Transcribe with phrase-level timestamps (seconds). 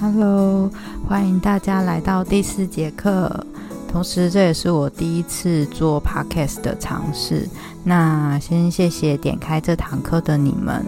[0.00, 0.70] Hello，
[1.08, 3.46] 欢迎大家来到第四节课。
[3.88, 7.48] 同时，这也是我第一次做 Podcast 的尝试。
[7.82, 10.84] 那先谢谢点开这堂课的你们。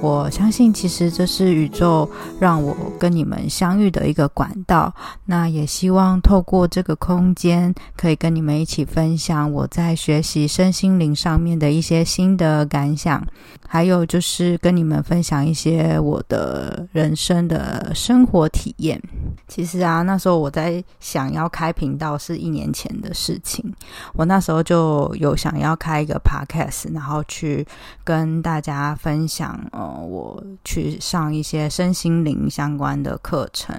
[0.00, 2.08] 我相信，其实这是宇宙
[2.38, 4.94] 让我跟你们相遇的一个管道。
[5.24, 13.26] 那也希望透过这个空间，可以跟你们一起分享我在学习身心灵上面的一些新的感想，
[13.66, 19.00] 还有就是跟你们分享一些我的人生的生活体验。
[19.48, 23.72] 其实啊，那时候我在想要开频道是一年前的事情。
[24.14, 27.66] 我那时候就有想要开一个 podcast，然后去
[28.02, 29.58] 跟大家分享。
[29.70, 33.74] 呃，我去上一些身心灵相关的课程，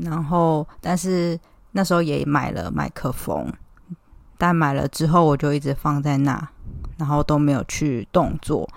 [0.00, 1.38] 然后，但是
[1.72, 3.52] 那时候也买了麦克风，
[4.38, 6.48] 但买了之后我就一直放在那，
[6.96, 8.68] 然后都没有去动作。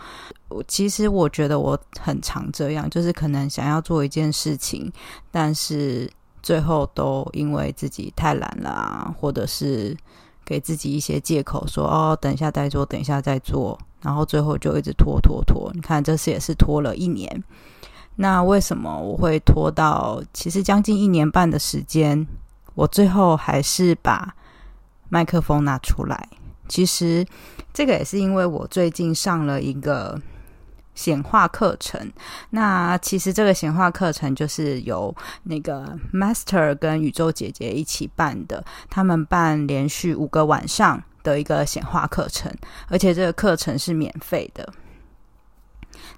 [0.67, 4.92] 其实我觉得我很常这样，就是可能想要做一件事情，
[5.31, 6.11] 但是。
[6.44, 9.97] 最后都因为自己太懒了啊，或者是
[10.45, 15.71] 给自己一些借口说哦，等一下再做，等一下再做，然后最后就一直拖拖拖。
[15.73, 17.44] 你看这次也是拖了一年。
[18.17, 22.27] 那为什么我会拖到其实将近一年半的时间？
[22.75, 24.36] 我最后还是把
[25.09, 26.30] 麦克风拿出来。
[26.67, 27.25] 其实
[27.73, 30.21] 这个也是因为我最近上了一个。
[30.95, 32.11] 显化课程，
[32.52, 42.53] 那其实这个显化课程就是由那个 Master 跟宇宙姐姐一起办的，他们办连续五个晚上的一个显化课程，
[42.89, 44.71] 而且这个课程是免费的，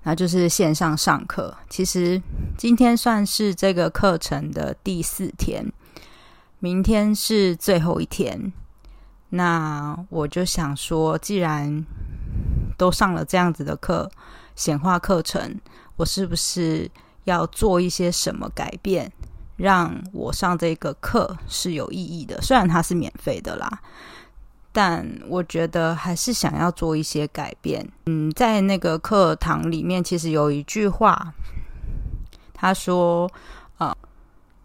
[0.03, 1.55] 那就是线上上课。
[1.69, 2.21] 其实
[2.57, 5.71] 今天算是这个课程的第四天，
[6.59, 8.51] 明天是最后一天。
[9.29, 11.85] 那我就想说，既然
[12.77, 14.11] 都上了这样子的课。
[14.56, 15.60] 显化课程，
[15.98, 16.89] 我是不是
[17.26, 19.11] 要做一些什么改变，
[19.58, 22.42] 让我上这个课是有意义的？
[22.42, 23.80] 虽然它是免费的啦，
[24.71, 27.86] 但我觉得还是想要做一些改变。
[28.05, 31.33] 嗯，在那个课堂里面，其实有一句话，
[32.54, 33.30] 他说
[33.77, 33.98] ：“啊、呃，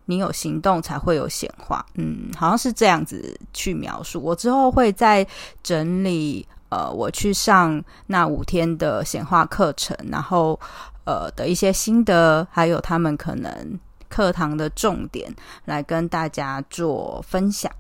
[0.05, 4.21] 你有行动才会有显化。”嗯，好像是这样子去描述。
[4.21, 5.27] 我之后会再
[5.63, 6.47] 整理。
[6.71, 10.59] 呃，我去上那五天的显化课程，然后
[11.05, 15.35] 呃的一些心得，还有他们可能课堂的重点，
[15.67, 17.71] 来跟大家做分享。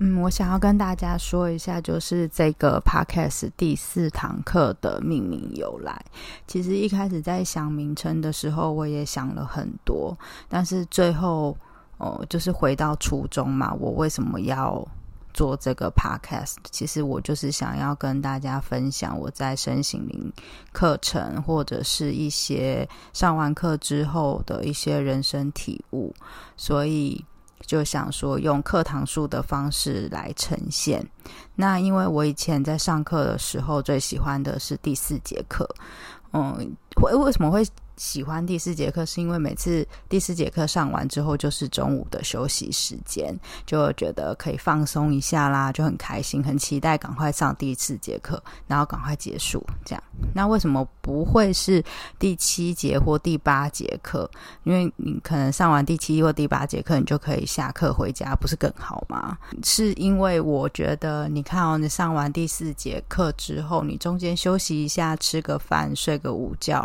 [0.00, 6.04] 嗯，我想要跟大家说一下，就是这个 podcast 第四堂课的命名由来。
[6.48, 10.18] 其实一开始在想名称的时候，我也想了很多，
[10.48, 11.56] 但是最后
[11.96, 14.84] 哦、就是回到初衷嘛，我为什么要
[15.34, 20.32] 做这个 podcast，其实我就是想要跟大家分享我在身心灵
[20.72, 26.14] 课程或者是一些上完课之后的一些人生体悟，
[26.56, 27.22] 所以
[27.66, 31.04] 就想说用课堂数的方式来呈现。
[31.56, 35.68] 那因为我以前在上课的时候最喜欢的是第四节课，
[36.32, 37.64] 嗯，会为什么会？
[37.96, 43.32] 喜欢第四节课，是因为每次第四节课上完之后，就是中午的休息时间，
[43.64, 49.64] 就觉得可以放松一下啦，就很开心，很期待赶快上第四节课，然后赶快结束。
[49.84, 50.02] 这样，
[50.34, 51.80] 那为什么不会是
[52.18, 54.28] 第七节或第八节课？
[54.64, 59.38] 因为你可能上完第七或第八节课，你就可以下课回家，不是更好吗？
[59.62, 66.83] 是因为我觉得，你看哦，你上完第四节课之后，你中间休息一下，吃个饭，睡个午觉，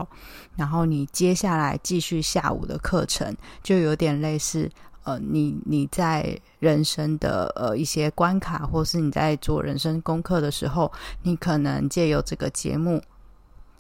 [0.55, 0.99] 然后你。
[0.99, 3.33] 你接下来继续下午的课程，
[3.63, 4.69] 就有点类似，
[5.05, 10.91] 呃，你你在人生的呃一些关卡，或是你在做人生功课的时候，
[11.23, 13.01] 你可能借由这个节目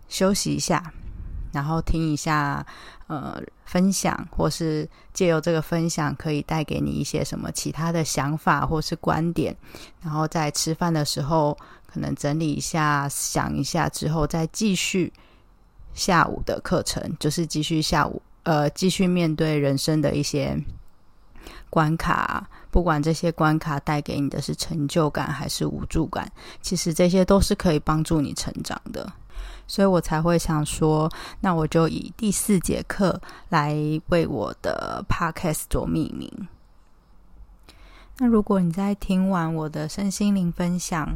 [0.07, 0.93] 休息一下，
[1.51, 2.65] 然后听一下
[3.07, 9.53] 呃分享，或是借由这个分享可以带给你一些什么其他的想法或是观点，
[10.01, 15.11] 然后在吃饭的时候可能整理一下，想一下之后再继续。
[15.93, 20.57] 下午的课程就是继续下午，呃，继续面对人生的一些
[21.69, 26.31] 关卡，不管这些关卡带给你的是成就感还是无助感，
[26.61, 29.11] 其实这些都是可以帮助你成长的，
[29.67, 33.19] 所以我才会想说，那我就以第四节课
[33.49, 33.75] 来
[34.07, 36.31] 为我的 podcast 做命名。
[38.17, 41.15] 那如果你在听完我的身心灵分享，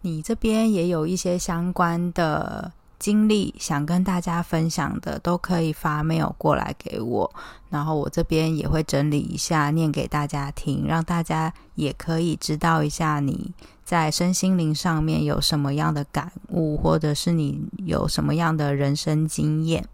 [0.00, 2.72] 你这边也有一些相关的。
[2.98, 7.32] 经历想跟大家分享的，都可以发 mail 过来给我，
[7.70, 13.52] 然后我这边也会整理一下，念给大家听，让大家也可以知道一下你
[13.84, 19.86] 在身心灵上面有什么样的感悟，或者是你有什么样的人生经验。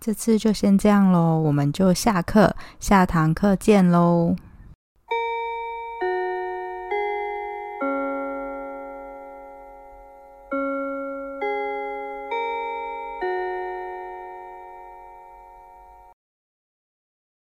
[0.00, 4.34] 这次就先这样喽，我们就下课，下堂课见喽。